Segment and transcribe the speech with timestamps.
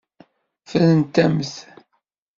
[0.61, 1.55] Ffren-am-t.